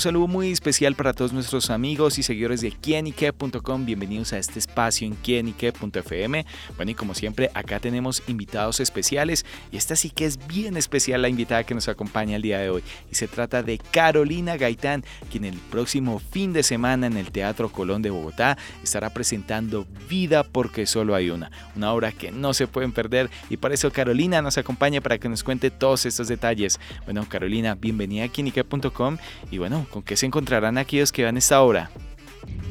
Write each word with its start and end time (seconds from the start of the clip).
saludo 0.00 0.26
muy 0.28 0.52
especial 0.52 0.94
para 0.94 1.12
todos 1.12 1.32
nuestros 1.32 1.70
amigos 1.70 2.18
y 2.18 2.22
seguidores 2.22 2.60
de 2.60 2.72
quienique.com. 2.72 3.86
Bienvenidos 3.86 4.32
a 4.32 4.38
este 4.38 4.58
espacio 4.58 5.06
en 5.06 5.14
quienique.fm. 5.14 6.46
Bueno, 6.76 6.90
y 6.90 6.94
como 6.94 7.14
siempre, 7.14 7.50
acá 7.54 7.80
tenemos 7.80 8.22
invitados 8.28 8.80
especiales 8.80 9.46
y 9.72 9.76
esta 9.76 9.96
sí 9.96 10.10
que 10.10 10.26
es 10.26 10.46
bien 10.46 10.76
especial 10.76 11.22
la 11.22 11.28
invitada 11.28 11.64
que 11.64 11.74
nos 11.74 11.88
acompaña 11.88 12.36
el 12.36 12.42
día 12.42 12.58
de 12.58 12.70
hoy. 12.70 12.82
Y 13.10 13.14
se 13.14 13.28
trata 13.28 13.62
de 13.62 13.78
Carolina 13.78 14.56
Gaitán, 14.56 15.04
quien 15.30 15.44
el 15.44 15.56
próximo 15.56 16.18
fin 16.18 16.52
de 16.52 16.62
semana 16.62 17.06
en 17.06 17.16
el 17.16 17.30
Teatro 17.32 17.70
Colón 17.70 18.02
de 18.02 18.10
Bogotá 18.10 18.58
estará 18.84 19.10
presentando 19.10 19.86
Vida 20.08 20.44
porque 20.44 20.86
solo 20.86 21.14
hay 21.14 21.30
una, 21.30 21.50
una 21.74 21.92
obra 21.92 22.12
que 22.12 22.30
no 22.30 22.54
se 22.54 22.66
pueden 22.66 22.92
perder 22.92 23.30
y 23.50 23.56
por 23.56 23.72
eso 23.72 23.90
Carolina 23.90 24.42
nos 24.42 24.58
acompaña 24.58 25.00
para 25.00 25.18
que 25.18 25.28
nos 25.28 25.42
cuente 25.42 25.70
todos 25.70 26.06
estos 26.06 26.28
detalles. 26.28 26.78
Bueno, 27.04 27.26
Carolina, 27.28 27.74
bienvenida 27.74 28.24
a 28.24 28.28
quienique.com 28.28 29.18
y 29.50 29.58
bueno, 29.58 29.86
¿con 29.90 30.02
qué 30.02 30.16
se 30.16 30.26
encontrarán 30.26 30.78
aquellos 30.78 31.12
que 31.12 31.22
vean 31.22 31.36
esta 31.36 31.62
obra? 31.62 31.90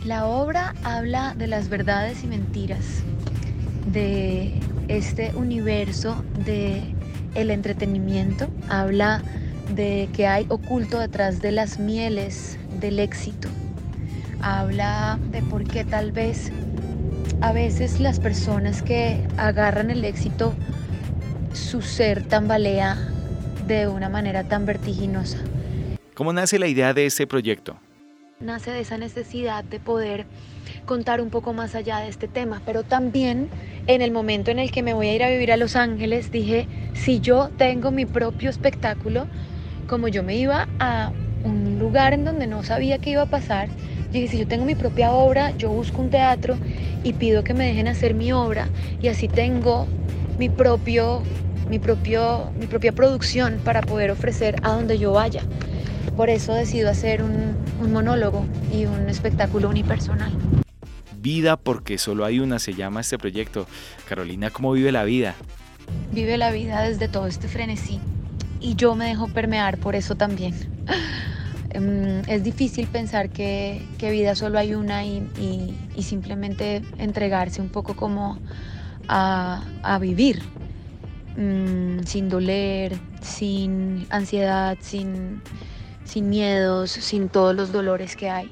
La 0.06 0.26
obra 0.26 0.74
habla 0.84 1.34
de 1.36 1.48
las 1.48 1.70
verdades 1.70 2.24
y 2.24 2.28
mentiras, 2.28 3.04
de 3.92 4.54
este 4.88 5.34
universo 5.36 6.24
de 6.46 6.82
el 7.36 7.52
entretenimiento, 7.52 8.48
habla 8.70 9.22
de 9.76 10.10
que 10.14 10.28
hay 10.28 10.46
oculto 10.50 11.00
detrás 11.00 11.42
de 11.42 11.52
las 11.52 11.80
mieles 11.80 12.58
del 12.80 13.00
éxito. 13.00 13.50
Habla 14.42 15.20
de 15.32 15.42
por 15.42 15.64
qué 15.64 15.84
tal 15.84 16.12
vez 16.12 16.52
a 17.42 17.52
veces 17.52 18.00
las 18.00 18.20
personas 18.20 18.82
que 18.82 19.28
agarran 19.38 19.92
el 19.92 20.06
éxito, 20.06 20.54
su 21.54 21.82
ser 21.82 22.24
tambalea 22.24 22.98
de 23.68 23.88
una 23.88 24.10
manera 24.10 24.44
tan 24.44 24.66
vertiginosa. 24.66 25.38
¿Cómo 26.18 26.34
nace 26.34 26.58
la 26.58 26.68
idea 26.68 26.96
de 26.96 27.06
este 27.06 27.28
proyecto? 27.28 27.78
Nace 28.40 28.72
de 28.72 28.80
esa 28.80 28.98
necesidad 28.98 29.64
de 29.64 29.80
poder 29.80 30.26
contar 30.88 31.22
un 31.22 31.30
poco 31.30 31.54
más 31.54 31.76
allá 31.76 32.00
de 32.00 32.08
este 32.08 32.28
tema, 32.28 32.60
pero 32.66 32.82
también 32.82 33.50
en 33.86 34.02
el 34.02 34.10
momento 34.10 34.50
en 34.50 34.58
el 34.58 34.72
que 34.72 34.82
me 34.82 34.96
voy 34.96 35.10
a 35.10 35.14
ir 35.14 35.22
a 35.22 35.30
vivir 35.30 35.52
a 35.52 35.58
Los 35.58 35.76
Ángeles, 35.76 36.32
dije, 36.32 36.68
si 36.96 37.20
yo 37.20 37.52
tengo 37.56 37.92
mi 37.92 38.08
propio 38.08 38.50
espectáculo, 38.50 39.28
como 39.88 40.08
yo 40.08 40.24
me 40.24 40.36
iba 40.36 40.68
a 40.80 41.12
un 41.44 41.78
lugar 41.78 42.14
en 42.16 42.26
donde 42.26 42.48
no 42.48 42.64
sabía 42.64 42.98
qué 42.98 43.12
iba 43.12 43.22
a 43.22 43.30
pasar, 43.30 43.70
dije, 44.12 44.28
si 44.28 44.40
yo 44.40 44.48
tengo 44.48 44.66
mi 44.66 44.74
propia 44.74 45.12
obra, 45.12 45.56
yo 45.56 45.70
busco 45.70 46.02
un 46.02 46.10
teatro 46.10 46.58
y 47.04 47.14
pido 47.14 47.44
que 47.44 47.54
me 47.54 47.68
dejen 47.68 47.88
hacer 47.88 48.16
mi 48.16 48.32
obra 48.32 48.70
y 49.00 49.10
así 49.10 49.28
tengo 49.28 49.86
mi 50.40 50.50
propio 50.50 51.22
mi, 51.70 51.80
propio, 51.80 52.52
mi 52.60 52.66
propia 52.66 52.92
producción 52.92 53.60
para 53.64 53.82
poder 53.82 54.12
ofrecer 54.12 54.56
a 54.64 54.72
donde 54.72 54.98
yo 54.98 55.12
vaya. 55.12 55.44
Por 56.16 56.30
eso 56.30 56.54
decido 56.54 56.90
hacer 56.90 57.22
un, 57.22 57.56
un 57.80 57.92
monólogo 57.92 58.46
y 58.74 58.86
un 58.86 59.10
espectáculo 59.10 59.70
unipersonal. 59.70 60.32
Vida 61.22 61.58
porque 61.58 61.98
solo 61.98 62.26
hay 62.26 62.40
una, 62.40 62.60
se 62.60 62.74
llama 62.74 63.02
este 63.02 63.18
proyecto. 63.18 63.68
Carolina, 64.08 64.50
¿cómo 64.50 64.72
vive 64.72 64.92
la 64.92 65.04
vida? 65.04 65.36
Vive 66.12 66.38
la 66.38 66.52
vida 66.52 66.82
desde 66.82 67.08
todo 67.08 67.28
este 67.28 67.48
frenesí 67.48 68.00
y 68.60 68.76
yo 68.76 68.96
me 68.96 69.06
dejo 69.06 69.28
permear 69.28 69.78
por 69.78 69.96
eso 69.96 70.16
también. 70.16 70.54
Em, 71.70 72.22
es 72.28 72.46
difícil 72.46 72.88
pensar 72.88 73.30
que, 73.30 73.86
que, 73.98 74.10
vida 74.10 74.36
solo 74.36 74.58
hay 74.58 74.74
una 74.74 75.04
y, 75.04 75.18
y, 75.38 75.78
y 75.98 76.04
simplemente 76.04 76.82
entregarse 76.98 77.62
un 77.62 77.68
poco 77.68 77.94
como 77.94 78.40
a, 79.10 79.62
a 79.84 80.00
vivir, 80.00 80.42
mmm, 81.36 82.00
sin 82.06 82.30
doler, 82.30 82.98
sin 83.22 84.08
ansiedad, 84.10 84.78
sin, 84.80 85.42
sin 86.08 86.30
miedos, 86.30 86.92
sin 86.92 87.30
todos 87.30 87.56
los 87.56 87.72
dolores 87.72 88.16
que 88.16 88.30
hay. 88.30 88.52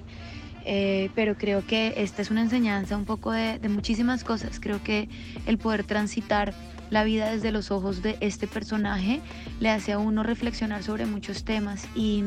Eh, 0.67 1.09
pero 1.15 1.35
creo 1.37 1.65
que 1.65 1.93
esta 1.97 2.21
es 2.21 2.31
una 2.31 2.41
enseñanza 2.41 2.97
un 2.97 3.05
poco 3.05 3.31
de, 3.31 3.59
de, 3.59 3.69
muchísimas 3.69 4.23
cosas. 4.23 4.59
Creo 4.59 4.81
que 4.83 5.09
el 5.45 5.57
poder 5.59 5.83
transitar 5.83 6.55
la 6.89 7.03
vida 7.03 7.31
desde 7.31 7.51
los 7.51 7.71
ojos 7.71 8.01
de 8.01 8.17
este 8.19 8.47
personaje 8.47 9.21
le 9.59 9.69
hace 9.69 9.93
a 9.93 9.99
uno 9.99 10.23
reflexionar 10.23 10.83
sobre 10.83 11.05
muchos 11.05 11.43
temas 11.43 11.87
y, 11.95 12.23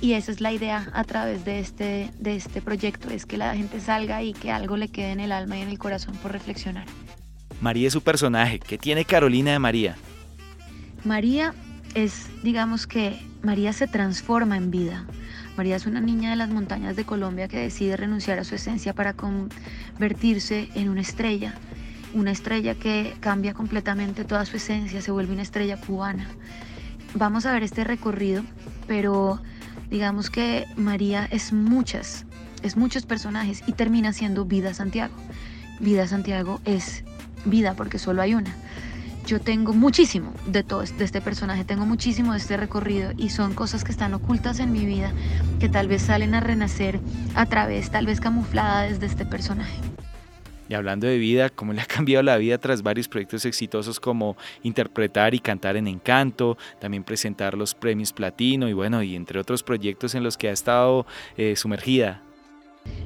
y 0.00 0.12
esa 0.12 0.32
es 0.32 0.40
la 0.40 0.52
idea 0.52 0.90
a 0.92 1.04
través 1.04 1.44
de 1.44 1.58
este, 1.60 2.10
de 2.18 2.36
este 2.36 2.60
proyecto, 2.60 3.10
es 3.10 3.26
que 3.26 3.36
la 3.36 3.54
gente 3.54 3.80
salga 3.80 4.22
y 4.22 4.32
que 4.32 4.50
algo 4.50 4.76
le 4.76 4.88
quede 4.88 5.12
en 5.12 5.20
el 5.20 5.32
alma 5.32 5.58
y 5.58 5.62
en 5.62 5.68
el 5.68 5.78
corazón 5.78 6.16
por 6.16 6.32
reflexionar. 6.32 6.86
María 7.60 7.86
es 7.86 7.92
su 7.92 8.02
personaje. 8.02 8.58
¿Qué 8.58 8.78
tiene 8.78 9.04
Carolina 9.04 9.52
de 9.52 9.58
María? 9.58 9.96
María 11.04 11.54
es, 11.94 12.28
digamos 12.42 12.86
que 12.86 13.18
María 13.44 13.74
se 13.74 13.86
transforma 13.86 14.56
en 14.56 14.70
vida. 14.70 15.04
María 15.56 15.76
es 15.76 15.84
una 15.86 16.00
niña 16.00 16.30
de 16.30 16.36
las 16.36 16.48
montañas 16.48 16.96
de 16.96 17.04
Colombia 17.04 17.46
que 17.46 17.58
decide 17.58 17.96
renunciar 17.96 18.38
a 18.38 18.44
su 18.44 18.54
esencia 18.54 18.94
para 18.94 19.12
convertirse 19.12 20.70
en 20.74 20.88
una 20.88 21.02
estrella. 21.02 21.54
Una 22.14 22.30
estrella 22.30 22.74
que 22.74 23.14
cambia 23.20 23.52
completamente 23.52 24.24
toda 24.24 24.46
su 24.46 24.56
esencia, 24.56 25.02
se 25.02 25.10
vuelve 25.10 25.34
una 25.34 25.42
estrella 25.42 25.76
cubana. 25.76 26.26
Vamos 27.14 27.44
a 27.44 27.52
ver 27.52 27.62
este 27.62 27.84
recorrido, 27.84 28.42
pero 28.86 29.42
digamos 29.90 30.30
que 30.30 30.64
María 30.76 31.28
es 31.30 31.52
muchas, 31.52 32.24
es 32.62 32.76
muchos 32.76 33.04
personajes 33.04 33.62
y 33.66 33.72
termina 33.72 34.12
siendo 34.14 34.46
Vida 34.46 34.72
Santiago. 34.72 35.14
Vida 35.80 36.06
Santiago 36.06 36.60
es 36.64 37.04
vida 37.44 37.74
porque 37.74 37.98
solo 37.98 38.22
hay 38.22 38.34
una. 38.34 38.54
Yo 39.26 39.40
tengo 39.40 39.72
muchísimo 39.72 40.34
de 40.46 40.62
todo 40.62 40.82
de 40.82 41.04
este 41.04 41.22
personaje, 41.22 41.64
tengo 41.64 41.86
muchísimo 41.86 42.32
de 42.32 42.38
este 42.38 42.58
recorrido 42.58 43.12
y 43.16 43.30
son 43.30 43.54
cosas 43.54 43.82
que 43.82 43.90
están 43.90 44.12
ocultas 44.12 44.60
en 44.60 44.70
mi 44.70 44.84
vida 44.84 45.12
que 45.60 45.70
tal 45.70 45.88
vez 45.88 46.02
salen 46.02 46.34
a 46.34 46.40
renacer 46.40 47.00
a 47.34 47.46
través, 47.46 47.90
tal 47.90 48.04
vez 48.04 48.20
camufladas 48.20 48.90
desde 48.90 49.06
este 49.06 49.24
personaje. 49.24 49.78
Y 50.68 50.74
hablando 50.74 51.06
de 51.06 51.16
vida, 51.16 51.48
¿cómo 51.48 51.72
le 51.72 51.80
ha 51.80 51.86
cambiado 51.86 52.22
la 52.22 52.36
vida 52.36 52.58
tras 52.58 52.82
varios 52.82 53.08
proyectos 53.08 53.46
exitosos 53.46 53.98
como 53.98 54.36
interpretar 54.62 55.34
y 55.34 55.38
cantar 55.38 55.76
en 55.76 55.86
Encanto, 55.86 56.58
también 56.78 57.02
presentar 57.02 57.54
los 57.54 57.74
premios 57.74 58.12
Platino 58.12 58.68
y 58.68 58.74
bueno, 58.74 59.02
y 59.02 59.16
entre 59.16 59.40
otros 59.40 59.62
proyectos 59.62 60.14
en 60.14 60.22
los 60.22 60.36
que 60.36 60.48
ha 60.48 60.52
estado 60.52 61.06
eh, 61.38 61.56
sumergida? 61.56 62.20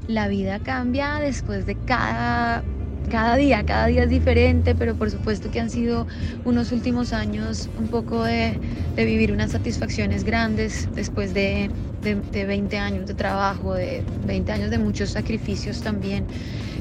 La 0.08 0.26
vida 0.26 0.58
cambia 0.58 1.20
después 1.20 1.64
de 1.64 1.76
cada 1.76 2.64
cada 3.08 3.36
día, 3.36 3.64
cada 3.64 3.86
día 3.86 4.04
es 4.04 4.10
diferente, 4.10 4.74
pero 4.74 4.94
por 4.94 5.10
supuesto 5.10 5.50
que 5.50 5.60
han 5.60 5.70
sido 5.70 6.06
unos 6.44 6.72
últimos 6.72 7.12
años 7.12 7.68
un 7.78 7.88
poco 7.88 8.22
de, 8.24 8.58
vivir 8.96 9.32
unas 9.32 9.52
satisfacciones 9.52 10.24
grandes 10.24 10.88
después 10.94 11.32
de, 11.34 11.70
de, 12.02 12.16
de, 12.16 12.44
20 12.44 12.78
años 12.78 13.06
de 13.06 13.14
trabajo, 13.14 13.74
de 13.74 14.02
20 14.26 14.52
años 14.52 14.70
de 14.70 14.78
muchos 14.78 15.10
sacrificios 15.10 15.82
también. 15.82 16.24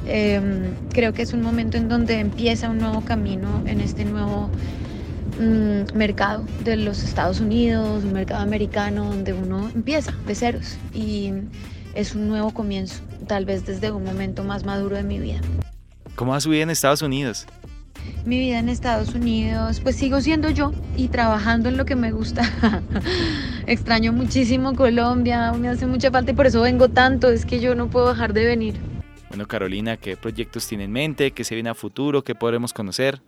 Eh, 0.07 0.39
creo 0.93 1.13
que 1.13 1.21
es 1.21 1.33
un 1.33 1.41
momento 1.41 1.77
en 1.77 1.89
donde 1.89 2.19
empieza 2.19 2.69
un 2.69 2.77
nuevo 2.77 3.01
camino 3.01 3.61
en 3.65 3.81
este 3.81 4.05
nuevo 4.05 4.49
mm, 5.39 5.97
mercado 5.97 6.45
de 6.63 6.77
los 6.77 7.03
Estados 7.03 7.41
Unidos, 7.41 8.03
un 8.03 8.13
mercado 8.13 8.41
americano 8.41 9.05
donde 9.05 9.33
uno 9.33 9.69
empieza 9.75 10.13
de 10.25 10.33
ceros 10.33 10.77
y 10.93 11.31
es 11.93 12.15
un 12.15 12.27
nuevo 12.27 12.51
comienzo, 12.51 13.01
tal 13.27 13.45
vez 13.45 13.65
desde 13.65 13.91
un 13.91 14.03
momento 14.03 14.43
más 14.43 14.63
maduro 14.63 14.95
de 14.95 15.03
mi 15.03 15.19
vida. 15.19 15.41
¿Cómo 16.17 16.31
va 16.31 16.41
su 16.41 16.49
vida 16.49 16.63
en 16.63 16.71
Estados 16.71 17.03
Unidos? 17.03 17.45
Mi 18.25 18.39
vida 18.39 18.57
en 18.57 18.69
Estados 18.69 19.13
Unidos, 19.13 19.79
pues 19.81 19.97
sigo 19.97 20.19
siendo 20.19 20.49
yo 20.49 20.73
y 20.95 21.09
trabajando 21.09 21.69
en 21.69 21.77
lo 21.77 21.85
que 21.85 21.95
me 21.95 22.11
gusta. 22.11 22.41
Extraño 23.67 24.13
muchísimo 24.13 24.73
Colombia, 24.73 25.53
me 25.53 25.69
hace 25.69 25.85
mucha 25.85 26.09
falta 26.09 26.31
y 26.31 26.33
por 26.33 26.47
eso 26.47 26.61
vengo 26.61 26.89
tanto, 26.89 27.29
es 27.29 27.45
que 27.45 27.59
yo 27.59 27.75
no 27.75 27.91
puedo 27.91 28.09
dejar 28.09 28.33
de 28.33 28.45
venir. 28.45 28.75
Bueno, 29.29 29.47
Carolina, 29.47 29.97
¿qué 29.97 30.17
proyectos 30.17 30.65
tiene 30.65 30.85
en 30.85 30.91
mente? 30.91 31.31
¿Qué 31.33 31.43
se 31.43 31.53
viene 31.53 31.69
a 31.69 31.75
futuro? 31.75 32.23
¿Qué 32.23 32.33
podremos 32.33 32.73
conocer? 32.73 33.21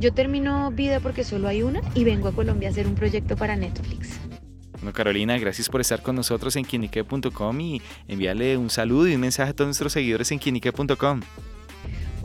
Yo 0.00 0.14
termino 0.14 0.70
vida 0.70 1.00
porque 1.00 1.24
solo 1.24 1.48
hay 1.48 1.64
una 1.64 1.80
y 1.96 2.04
vengo 2.04 2.28
a 2.28 2.32
Colombia 2.32 2.68
a 2.68 2.70
hacer 2.70 2.86
un 2.86 2.94
proyecto 2.94 3.34
para 3.34 3.56
Netflix. 3.56 4.20
Bueno, 4.74 4.92
Carolina, 4.92 5.36
gracias 5.38 5.68
por 5.68 5.80
estar 5.80 6.00
con 6.00 6.14
nosotros 6.14 6.54
en 6.54 6.64
quinique.com 6.64 7.60
y 7.60 7.82
enviarle 8.06 8.56
un 8.56 8.70
saludo 8.70 9.08
y 9.08 9.16
un 9.16 9.20
mensaje 9.20 9.50
a 9.50 9.52
todos 9.52 9.66
nuestros 9.66 9.92
seguidores 9.92 10.30
en 10.30 10.38
quinique.com. 10.38 11.20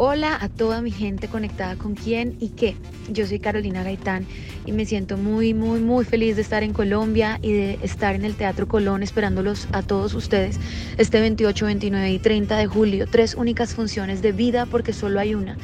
Hola 0.01 0.38
a 0.40 0.48
toda 0.48 0.81
mi 0.81 0.92
gente 0.92 1.28
conectada 1.28 1.75
con 1.75 1.94
quién 1.94 2.38
y 2.40 2.51
qué. 2.51 2.78
Yo 3.10 3.28
soy 3.28 3.40
Carolina 3.40 3.84
Gaitán 3.84 4.25
y 4.66 4.72
me 4.72 4.86
siento 4.86 5.18
muy, 5.18 5.54
muy, 5.54 5.81
muy 5.81 6.06
feliz 6.06 6.38
de 6.38 6.42
estar 6.42 6.63
en 6.63 6.72
Colombia 6.72 7.38
y 7.42 7.51
de 7.51 7.80
estar 7.81 8.16
en 8.16 8.24
el 8.24 8.36
Teatro 8.36 8.66
Colón 8.66 9.04
esperándolos 9.04 9.68
a 9.74 9.81
todos 9.81 10.13
ustedes 10.13 10.57
este 10.98 11.19
28, 11.19 11.66
29 11.66 12.12
y 12.13 12.18
30 12.18 12.56
de 12.56 12.66
julio. 12.66 13.07
Tres 13.12 13.36
únicas 13.36 13.75
funciones 13.75 14.22
de 14.22 14.31
vida 14.31 14.66
porque 14.66 14.94
solo 14.94 15.19
hay 15.19 15.36
una. 15.36 15.57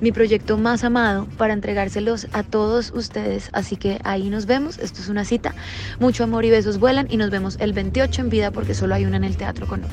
Mi 0.00 0.10
proyecto 0.10 0.56
más 0.56 0.84
amado 0.84 1.28
para 1.36 1.52
entregárselos 1.52 2.28
a 2.32 2.44
todos 2.44 2.92
ustedes. 2.94 3.50
Así 3.52 3.76
que 3.76 4.00
ahí 4.04 4.30
nos 4.30 4.46
vemos. 4.46 4.78
Esto 4.78 5.02
es 5.02 5.10
una 5.10 5.26
cita. 5.26 5.54
Mucho 6.00 6.24
amor 6.24 6.46
y 6.46 6.50
besos 6.50 6.78
vuelan 6.78 7.08
y 7.10 7.18
nos 7.18 7.28
vemos 7.28 7.58
el 7.60 7.74
28 7.74 8.22
en 8.22 8.30
vida 8.30 8.50
porque 8.52 8.72
solo 8.72 8.94
hay 8.94 9.04
una 9.04 9.18
en 9.18 9.24
el 9.24 9.36
Teatro 9.36 9.66
Colón. 9.66 9.90